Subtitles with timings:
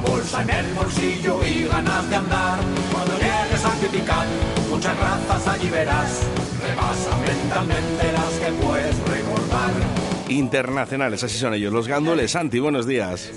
[0.00, 2.58] Bolsa en el bolsillo y ganas de andar
[2.92, 4.26] Cuando llegues a criticar
[4.70, 6.22] muchas razas allí verás
[6.62, 12.30] Rebasa mentalmente las que puedes recordar Internacionales, así son ellos, los gandules.
[12.30, 13.30] Santi, buenos días.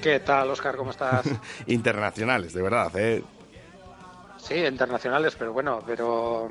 [0.00, 0.76] ¿Qué tal, Oscar?
[0.76, 1.26] ¿Cómo estás?
[1.66, 3.24] Internacionales, de verdad, ¿eh?
[4.38, 6.48] Sí, internacionales, pero bueno, pero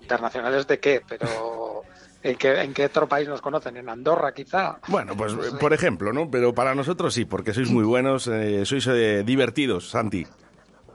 [0.00, 1.02] internacionales de qué?
[1.08, 1.82] Pero
[2.22, 3.76] ¿en qué, en qué otro país nos conocen?
[3.76, 4.78] ¿En Andorra, quizá?
[4.88, 6.30] Bueno, pues por ejemplo, ¿no?
[6.30, 10.26] Pero para nosotros sí, porque sois muy buenos, eh, sois eh, divertidos, Santi.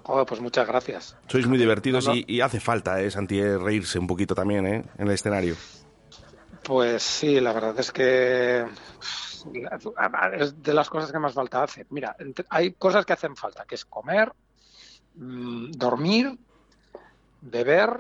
[0.03, 1.17] Joder, pues muchas gracias.
[1.27, 2.17] Sois muy divertidos No, no.
[2.17, 4.83] y, y hace falta, ¿eh, Santi, eh, reírse un poquito también, ¿eh?
[4.99, 5.55] En el escenario.
[6.63, 8.65] Pues sí, la verdad es que
[10.39, 11.85] es de las cosas que más falta hace.
[11.89, 12.15] Mira,
[12.49, 14.31] hay cosas que hacen falta, que es comer,
[15.15, 16.37] mm, dormir,
[17.41, 17.99] beber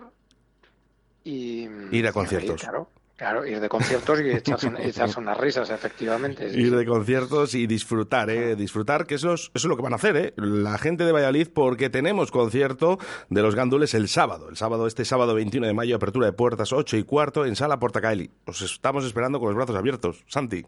[1.23, 1.67] y...
[1.91, 2.49] Ir a conciertos.
[2.49, 4.67] reír, claro, claro, ir de conciertos y echarse,
[5.19, 6.51] unas risas, efectivamente.
[6.51, 8.55] sí, Ir de conciertos y disfrutar, ¿eh?
[8.55, 10.33] Disfrutar, que eso es, eso es lo que van a hacer, ¿eh?
[10.37, 12.97] La gente de Valladolid, porque tenemos concierto
[13.29, 14.49] de los gandules el sábado.
[14.49, 17.79] El sábado, este sábado 21 de mayo, apertura de puertas 8 y cuarto en Sala
[17.79, 18.31] Portacaeli.
[18.45, 20.23] Os estamos esperando con los brazos abiertos.
[20.27, 20.65] Santi.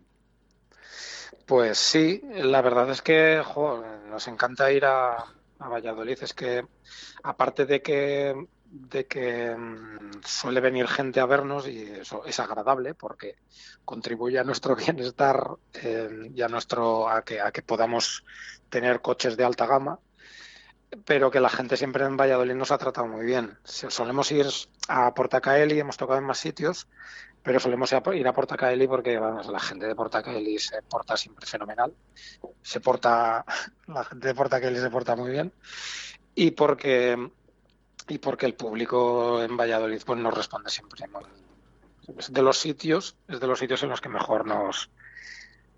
[1.46, 5.16] Pues sí, la verdad es que jo, nos encanta ir a,
[5.60, 6.18] a Valladolid.
[6.22, 6.66] Es que
[7.24, 8.36] aparte de que
[8.70, 13.36] de que mm, suele venir gente a vernos y eso es agradable porque
[13.86, 18.24] contribuye a nuestro bienestar eh, y a nuestro a que a que podamos
[18.70, 20.00] tener coches de alta gama
[21.06, 23.58] pero que la gente siempre en Valladolid nos ha tratado muy bien.
[23.64, 24.48] Solemos ir
[24.88, 26.88] a Portacaeli, hemos tocado en más sitios,
[27.44, 31.94] pero solemos ir a Portacaeli porque vamos, la gente de Portacaeli se porta siempre fenomenal.
[32.62, 33.46] Se porta,
[33.88, 35.52] la gente de Portacaeli se porta muy bien.
[36.36, 37.32] Y porque,
[38.08, 41.24] y porque el público en Valladolid pues, nos responde siempre muy
[42.16, 44.90] es de los sitios, es de los sitios en los que mejor nos,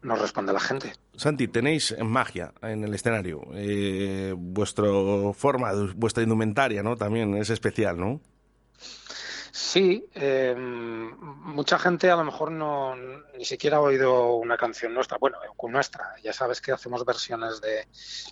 [0.02, 0.94] nos responde la gente.
[1.16, 3.42] Santi, tenéis magia en el escenario.
[3.54, 6.96] Eh, vuestro forma, vuestra indumentaria, ¿no?
[6.96, 8.22] También es especial, ¿no?
[9.52, 12.96] Sí, eh, mucha gente a lo mejor no
[13.36, 15.18] ni siquiera ha oído una canción nuestra.
[15.18, 17.88] Bueno, con nuestra, ya sabes que hacemos versiones de,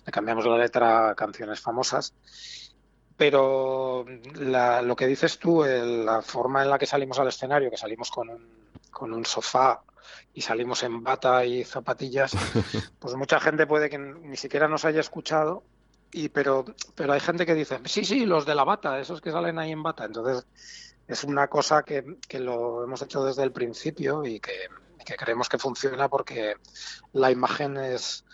[0.06, 2.14] le cambiamos la letra a canciones famosas,
[3.18, 4.06] pero
[4.36, 7.76] la- lo que dices tú, el- la forma en la que salimos al escenario, que
[7.76, 9.82] salimos con un, con un sofá
[10.32, 12.32] y salimos en bata y zapatillas,
[13.00, 15.64] pues mucha gente puede que ni siquiera nos haya escuchado.
[16.10, 16.64] Y pero,
[16.94, 19.72] pero hay gente que dice, sí, sí, los de la bata, esos que salen ahí
[19.72, 20.06] en bata.
[20.06, 20.46] Entonces,
[21.06, 24.52] es una cosa que, que lo hemos hecho desde el principio y que,
[25.04, 26.54] que creemos que funciona porque
[27.12, 28.24] la imagen es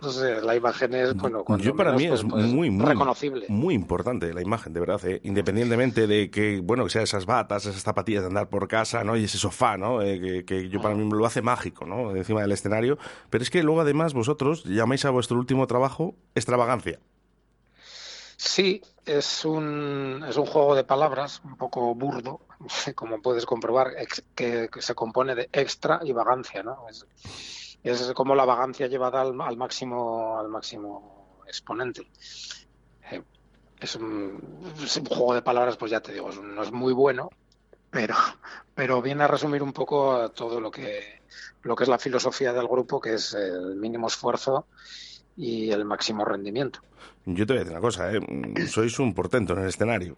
[0.00, 2.86] no sé, la imagen es bueno Yo para menos, mí pues, es pues, muy, muy
[2.86, 5.20] reconocible Muy importante la imagen, de verdad, ¿eh?
[5.24, 9.16] independientemente de que, bueno, que sea esas batas, esas zapatillas de andar por casa, ¿no?
[9.16, 10.00] Y ese sofá, ¿no?
[10.00, 12.16] Eh, que, que yo para mí me lo hace mágico, ¿no?
[12.16, 12.96] Encima del escenario.
[13.28, 16.98] Pero es que luego además vosotros llamáis a vuestro último trabajo extravagancia.
[18.36, 22.40] sí es un es un juego de palabras un poco burdo
[22.94, 27.06] como puedes comprobar ex- que, que se compone de extra y vagancia no es,
[27.82, 32.02] es como la vagancia llevada al, máximo al máximo exponente
[33.10, 33.22] Eh,
[33.80, 34.40] es un,
[35.08, 37.30] juego de palabras, pues ya te digo, no es muy bueno,
[37.90, 38.14] pero,
[38.74, 41.22] pero viene a resumir un poco todo lo que,
[41.62, 44.66] lo que es la filosofía del grupo, que es el mínimo esfuerzo
[45.36, 46.80] y el máximo rendimiento.
[47.24, 48.20] Yo te voy a decir una cosa, ¿eh?
[48.68, 50.14] Sois un portento en el escenario.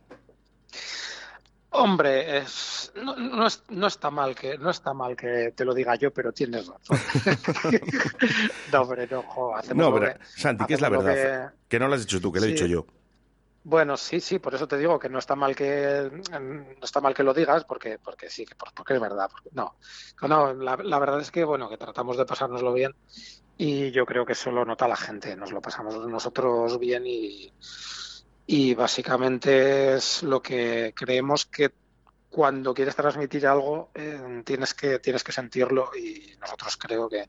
[1.76, 5.74] Hombre, es, no, no, es- no está mal que no está mal que te lo
[5.74, 6.98] diga yo, pero tienes razón.
[8.72, 11.50] no, hombre, no, jo, hacemos No, pero, que- Santi, ¿qué es la verdad?
[11.50, 12.86] que- Que no lo has dicho tú, que lo he dicho yo.
[13.64, 16.10] Bueno, sí, sí, por eso te digo que no está mal que
[16.40, 19.28] no está mal que lo digas, porque, porque sí, que por- porque es verdad.
[19.30, 19.74] porque- no,
[20.28, 22.92] no la, la verdad es que bueno, que tratamos de pasárnoslo bien
[23.56, 25.34] y yo creo que eso lo nota la gente.
[25.34, 27.50] Nos lo pasamos nosotros bien y,
[28.46, 31.72] y básicamente es lo que creemos que
[32.28, 37.28] cuando quieres transmitir algo eh, tienes que tienes que sentirlo y nosotros creo que,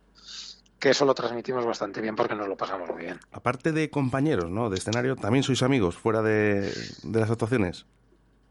[0.79, 3.19] que eso lo transmitimos bastante bien porque nos lo pasamos muy bien.
[3.31, 4.69] Aparte de compañeros, ¿no?
[4.69, 6.73] De escenario, ¿también sois amigos fuera de,
[7.03, 7.85] de las actuaciones?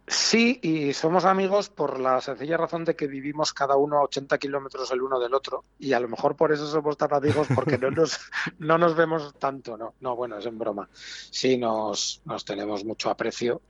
[0.06, 4.36] Sí, y somos amigos por la sencilla razón de que vivimos cada uno a 80
[4.36, 5.64] kilómetros el uno del otro.
[5.78, 8.20] Y a lo mejor por eso somos tan amigos, porque no nos,
[8.58, 9.94] no nos vemos tanto, ¿no?
[10.00, 10.90] No, bueno, es en broma.
[10.92, 13.62] Sí, nos, nos tenemos mucho aprecio.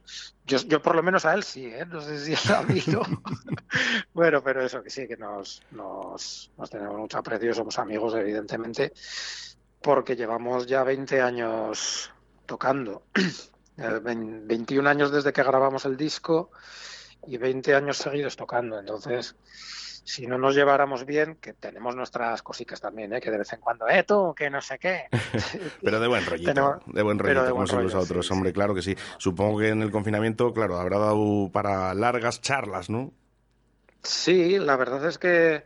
[0.44, 1.86] Yo, yo por lo menos a él sí, ¿eh?
[1.86, 3.02] No sé si es amigo.
[4.12, 8.92] bueno, pero eso que sí, que nos, nos, nos tenemos mucho aprecio, somos amigos, evidentemente,
[9.80, 12.10] porque llevamos ya 20 años
[12.44, 13.04] tocando.
[13.76, 16.50] 21 años desde que grabamos el disco
[17.26, 18.78] y 20 años seguidos tocando.
[18.78, 19.36] Entonces,
[20.04, 23.20] si no nos lleváramos bien, que tenemos nuestras cositas también, ¿eh?
[23.20, 25.06] que de vez en cuando, eh, tú, que no sé qué.
[25.82, 28.50] pero de buen rollito, Tenemos- de buen rollito, de como son los otros, sí, hombre,
[28.50, 28.54] sí.
[28.54, 28.94] claro que sí.
[29.18, 33.12] Supongo que en el confinamiento, claro, habrá dado para largas charlas, ¿no?
[34.02, 35.64] Sí, la verdad es que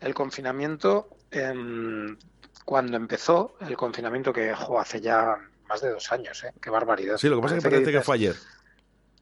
[0.00, 2.16] el confinamiento, em,
[2.64, 6.52] cuando empezó, el confinamiento que jo, hace ya más de dos años, ¿eh?
[6.60, 7.16] qué barbaridad.
[7.18, 8.36] Sí, lo que pasa es que parece que dices- fue ayer.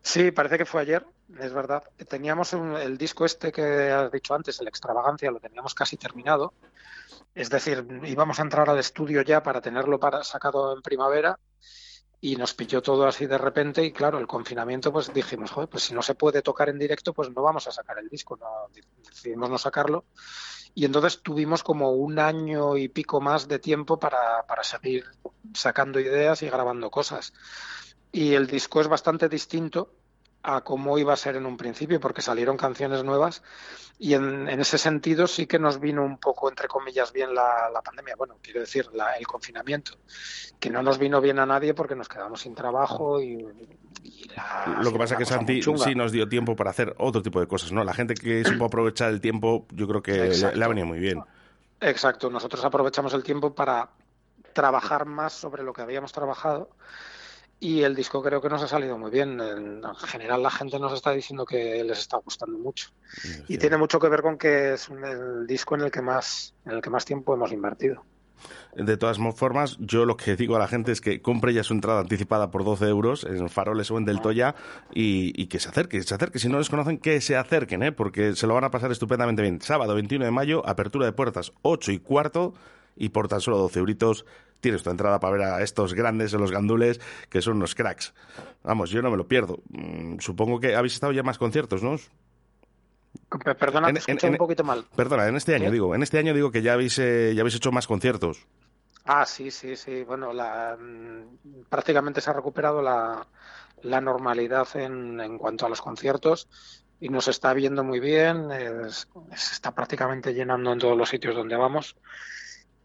[0.03, 1.07] Sí, parece que fue ayer,
[1.41, 1.83] es verdad.
[2.09, 6.53] Teníamos un- el disco este que has dicho antes, el Extravagancia, lo teníamos casi terminado.
[7.35, 11.39] Es decir, íbamos a entrar al estudio ya para tenerlo para, sacado en primavera
[12.21, 15.83] y nos pilló todo así de repente y claro, el confinamiento pues dijimos, joder, pues
[15.85, 18.47] si no se puede tocar en directo, pues no vamos a sacar el disco, no,
[19.09, 20.05] decidimos no sacarlo.
[20.75, 25.05] Y entonces tuvimos como un año y pico más de tiempo para, para seguir
[25.53, 27.33] sacando ideas y grabando cosas.
[28.11, 29.91] Y el disco es bastante distinto
[30.47, 33.43] a cómo iba a ser en un principio, porque salieron canciones nuevas
[33.99, 37.71] y en, en ese sentido sí que nos vino un poco, entre comillas, bien la,
[37.73, 38.15] la pandemia.
[38.17, 39.93] Bueno, quiero decir, la- el confinamiento,
[40.61, 43.47] que no nos vino bien a nadie porque nos quedamos sin trabajo y,
[44.03, 47.23] y la- Lo que pasa es que Santi sí nos dio tiempo para hacer otro
[47.23, 47.83] tipo de cosas, ¿no?
[47.83, 50.59] La gente que supo aprovechar el tiempo, yo creo que Exacto.
[50.59, 51.25] le ha venido muy bien.
[51.81, 53.89] Exacto, nosotros aprovechamos el tiempo para
[54.53, 56.69] trabajar más sobre lo que habíamos trabajado
[57.65, 59.41] y el disco creo que nos ha salido muy bien.
[59.41, 62.91] En general la gente nos está diciendo que les está gustando mucho
[63.49, 66.73] y tiene mucho que ver con que es el disco en el que más en
[66.73, 68.05] el que más tiempo hemos invertido.
[68.77, 71.73] De todas formas, yo lo que digo a la gente es que compre ya su
[71.73, 74.55] entrada anticipada por 12 euros en Faroles o en Del Toya
[74.93, 76.39] y, y que se acerque, que se acerque.
[76.39, 77.93] Si no les conocen, que se acerquen, ¿eh?
[77.93, 79.63] porque se lo van a pasar estupendamente bien.
[79.63, 82.53] Sábado 21 de mayo, apertura de puertas 8 y cuarto
[82.97, 84.27] y por tan solo 12 euritos
[84.65, 88.15] tienes tu entrada para ver a estos grandes, los gandules, que son unos cracks.
[88.63, 89.61] Vamos, yo no me lo pierdo.
[89.69, 91.97] Mm, supongo que habéis estado ya en más conciertos, ¿no?
[93.45, 94.87] Pe- Perdona, En- te en- en- un poquito mal.
[94.97, 97.57] Perdona, en este año digo, en este año digo que ya habéis, eh, ya habéis
[97.57, 98.47] hecho más conciertos.
[99.05, 100.03] Ah, sí, sí, sí.
[100.03, 103.27] Bueno, la, mm, prácticamente se ha recuperado la,
[103.83, 106.49] la normalidad en, en cuanto a los conciertos
[107.01, 108.51] y nos está viendo muy bien.
[108.51, 111.97] es- se está prácticamente llenando en todos los sitios donde vamos.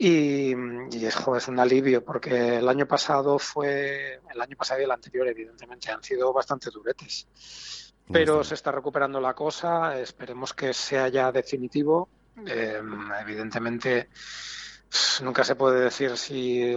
[0.01, 0.53] Y,
[0.91, 4.85] y es, jo, es un alivio porque el año pasado fue, el año pasado y
[4.85, 7.27] el anterior, evidentemente, han sido bastante duretes.
[8.11, 12.07] Pero se está recuperando la cosa, esperemos que sea ya definitivo.
[12.47, 12.81] Eh,
[13.21, 14.09] evidentemente,
[15.21, 16.73] nunca se puede decir si,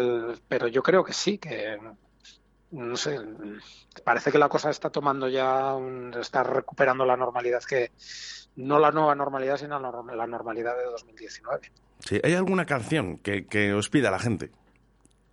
[0.49, 1.79] pero yo creo que sí, que
[2.73, 3.19] no sé,
[4.05, 7.93] parece que la cosa está tomando ya, un- está recuperando la normalidad que,
[8.57, 11.73] no la nueva normalidad, sino la normalidad de 2019.
[12.05, 14.51] Sí, ¿Hay alguna canción que, que os pida la gente?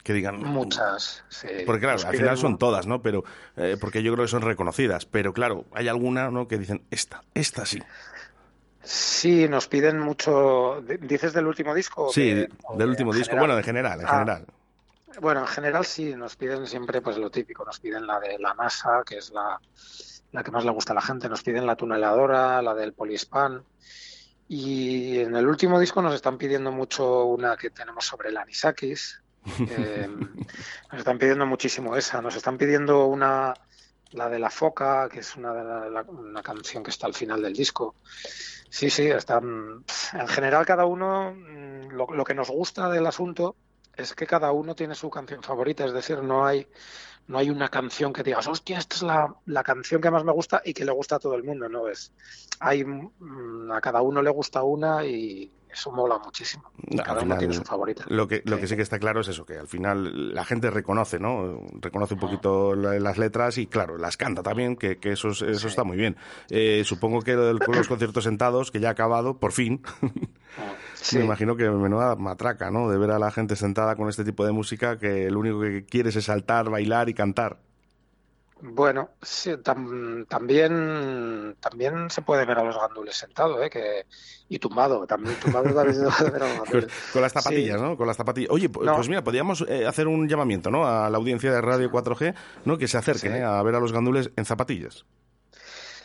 [0.04, 0.38] Que digan.
[0.38, 1.48] Muchas, sí.
[1.66, 3.02] Porque claro, al final son todas, ¿no?
[3.02, 3.24] Pero
[3.58, 5.06] eh, porque yo creo que son reconocidas.
[5.06, 6.48] Pero claro, hay alguna, ¿no?
[6.48, 7.80] Que dicen esta, esta sí.
[8.82, 10.82] Sí, nos piden mucho.
[10.88, 12.12] ¿di- ¿Dices del último disco?
[12.14, 13.32] Sí, de- del de- último disco.
[13.32, 13.48] general?
[13.48, 14.46] Bueno, en general, en Ah, general.
[15.22, 18.54] Bueno, en general sí, nos piden siempre pues lo típico, nos piden la de la
[18.54, 19.60] NASA, que es la,
[20.32, 23.64] la que más le gusta a la gente, nos piden la tuneladora, la del Polispan.
[24.52, 29.22] Y en el último disco nos están pidiendo mucho una que tenemos sobre el anisakis.
[29.70, 30.10] eh,
[30.92, 33.54] nos están pidiendo muchísimo esa, nos están pidiendo una,
[34.12, 37.14] la de la foca, que es una, de la- la- una canción que está al
[37.14, 37.96] final del disco.
[38.72, 39.86] Sí, sí, están.
[40.14, 43.56] En general, cada uno, mm, lo, lo que nos gusta del asunto
[44.00, 46.68] es que cada uno tiene su canción favorita, es decir, no hay,
[47.28, 50.32] no hay una canción que digas, hostia, esta es la, la canción que más me
[50.32, 52.12] gusta y que le gusta a todo el mundo, no es.
[52.60, 56.72] Hay, mm, a cada uno le gusta una y eso mola muchísimo.
[56.88, 58.04] No, cada uno tiene su favorita.
[58.08, 58.62] Lo que, lo Sí.
[58.62, 61.62] que sí que está claro es eso, que al final la gente reconoce, ¿no?
[61.80, 65.44] Reconoce un poquito la- las letras y, claro, las canta también, que, que eso, es-
[65.44, 65.68] eso Sí.
[65.68, 66.18] está muy bien.
[66.50, 69.84] Eh, supongo que lo del- con los conciertos sentados, que ya ha acabado, por fin,
[71.02, 71.18] Sí.
[71.18, 72.90] me imagino que menuda matraca, ¿no?
[72.90, 75.86] De ver a la gente sentada con este tipo de música que lo único que
[75.86, 77.58] quieres es saltar, bailar y cantar.
[78.62, 83.70] Bueno, sí, tam- también, también se puede ver a los gandules sentados, ¿eh?
[83.70, 84.06] Que,
[84.50, 86.94] y tumbado, también tumbado también se puede ver a los Con, gandules.
[87.14, 87.82] con las zapatillas, Sí.
[87.86, 87.96] ¿no?
[87.96, 88.50] Con las zapatillas.
[88.52, 88.96] Oye, pu- No.
[88.98, 90.86] pues mira, podríamos eh, hacer un llamamiento, ¿no?
[90.86, 92.78] A la audiencia de Radio 4G, ¿no?
[92.78, 93.38] Que se acerquen Sí.
[93.38, 93.44] ¿eh?
[93.44, 95.06] a ver a los gandules en zapatillas.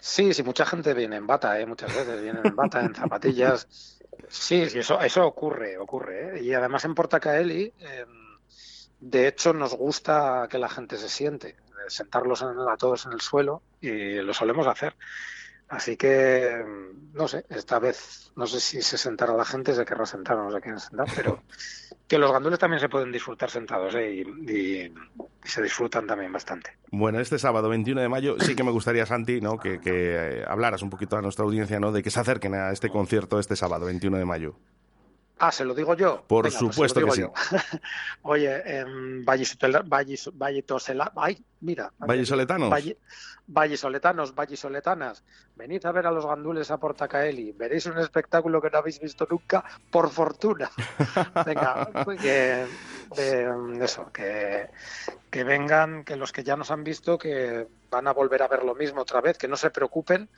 [0.01, 1.67] Sí, sí, mucha gente viene en bata, ¿eh?
[1.67, 3.94] Muchas veces vienen en bata, en zapatillas.
[4.29, 6.43] Sí, sí, eso, eso ocurre, ocurre, ¿eh?
[6.43, 8.05] Y además en Portacaeli, eh,
[9.01, 11.57] de hecho, nos gusta que la gente se siente, eh,
[11.89, 14.97] sentarlos en- a todos en el suelo y lo solemos hacer.
[15.69, 19.85] Así que, mm, no sé, esta vez no sé si se sentará la gente, se
[19.85, 21.43] querrá sentar o no se quieren sentar, pero
[22.07, 24.13] que los gandules también se pueden disfrutar sentados, ¿eh?
[24.15, 24.95] Y, y-
[25.45, 26.71] y se disfrutan también bastante.
[26.91, 29.59] Bueno, este sábado 21 de mayo sí que me gustaría, Santi, ¿no?
[29.59, 29.91] Que, que,
[30.41, 31.93] eh, hablaras un poquito a nuestra audiencia, ¿no?
[31.93, 34.55] De que se acerquen a este concierto este sábado 21 de mayo.
[35.39, 36.25] Ah, ¿se lo digo yo?
[36.29, 37.21] Por Venga, pues supuesto que sí.
[37.23, 37.33] yo.
[38.23, 41.93] Oye, en Vallisotela- Vallis- Valletosela- ay, mira.
[41.99, 42.71] ¿Vallisoletanos?
[42.71, 42.99] Valle-
[43.47, 45.23] Vallisoletanos, vallisoletanas,
[45.55, 47.53] venid a ver a los gandules a Portacaeli.
[47.53, 50.71] Veréis un espectáculo que no habéis visto nunca, por fortuna.
[51.47, 52.65] Venga, pues que,
[53.19, 53.49] eh,
[53.83, 54.71] eso, que,
[55.31, 58.65] que vengan, que los que ya nos han visto, que van a volver a ver
[58.65, 60.31] lo mismo otra vez, que no se preocupen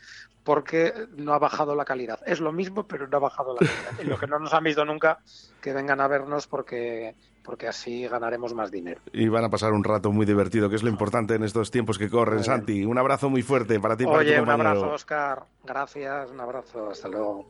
[0.42, 2.18] porque no ha bajado la calidad.
[2.26, 4.02] Es lo mismo, pero no ha bajado la calidad.
[4.02, 5.20] Y los que no nos han visto nunca,
[5.66, 9.00] que vengan a vernos porque, porque así ganaremos más dinero.
[9.12, 11.98] Y van a pasar un rato muy divertido, que es lo importante en estos tiempos
[11.98, 12.44] que corren.
[12.44, 12.84] Santi.
[12.84, 14.68] Un abrazo muy fuerte para ti y para Oye, tu un compañero.
[14.68, 15.42] abrazo, Oscar.
[15.64, 16.90] Gracias, un abrazo.
[16.90, 17.44] Hasta luego.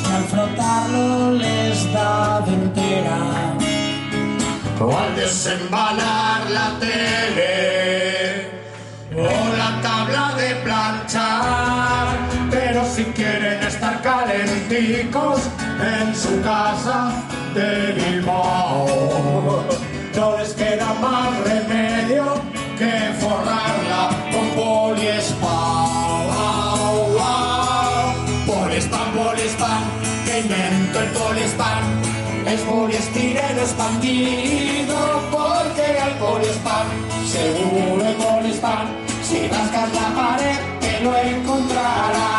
[0.00, 3.18] Que al frotarlo les da dentera.
[4.80, 8.50] O al desembalar la tele
[9.16, 12.06] o la tabla de planchar.
[12.50, 15.40] Pero si quieren estar calenticos
[15.80, 17.12] en su casa
[17.54, 19.64] de Bilbao,
[20.16, 22.24] no les queda más remedio
[22.78, 25.84] que forrarla con poliespán.
[28.46, 29.73] Poliespán, poliespán,
[32.54, 34.96] Es poliestireno expandido
[35.32, 36.86] porque el poliespán,
[37.26, 38.86] seguro el poliespán,
[39.24, 42.33] si rascas la pared te lo encontrarás.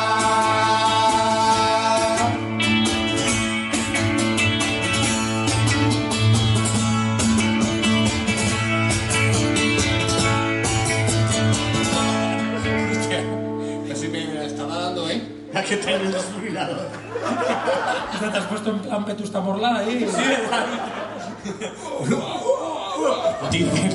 [15.56, 15.60] Dando, ¿eh?
[15.60, 16.88] ¿A qué tengo el desfibrilador?
[18.20, 20.08] ¿Te has puesto en plan Petusta Morla ahí?
[23.52, 23.90] Dicen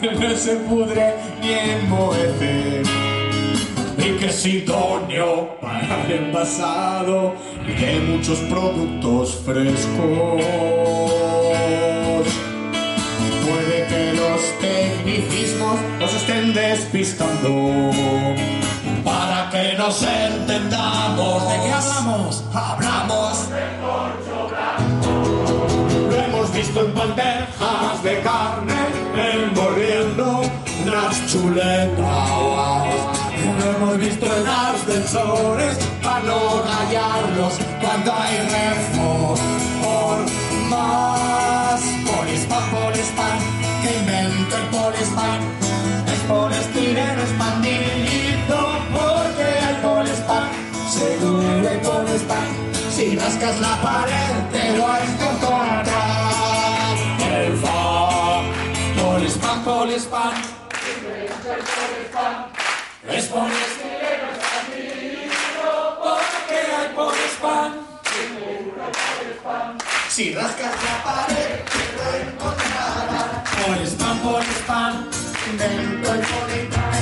[0.00, 2.82] que no se pudre ni enmohecer
[3.98, 7.34] y que es idóneo para el envasado
[7.66, 10.42] de muchos productos frescos.
[13.44, 17.92] Puede que los tecnicismos nos estén despistando.
[19.58, 22.44] Que nos entendamos, ¿de qué hablamos?
[22.54, 23.48] Hablamos
[26.08, 28.76] lo hemos visto en bandejas de carne,
[29.16, 30.42] envolviendo
[30.86, 32.30] las chuletas.
[33.58, 40.30] Lo hemos visto en ascensores para no rayarlos cuando hay reformas.
[42.06, 43.38] Polispán, polispán,
[43.82, 45.40] que inventó el polispán.
[46.06, 47.67] Es poliestireno expandido
[53.28, 55.86] rascas la pared te lo encontrarás.
[57.30, 58.40] El fa,
[58.96, 60.32] polispán, polispán.
[63.06, 65.70] Es poliestireno expandido
[66.02, 67.70] porque hay polispán.
[70.08, 73.28] Si rascas la pared te lo encontrarás.
[73.66, 74.92] Polispán, polispán.
[75.58, 76.92] Dentro el polispán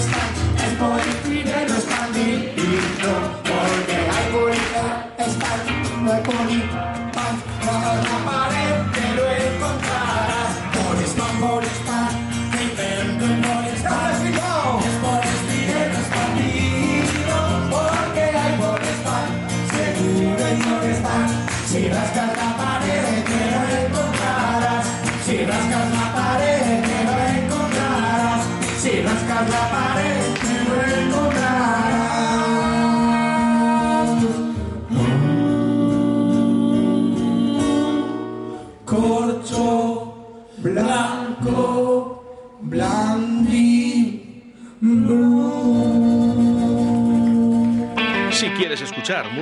[0.65, 3.46] es poliestireno expandido